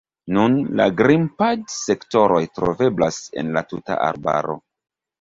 [0.35, 4.63] Nun, la grimpad-sektoroj troveblas en la tuta arbaro.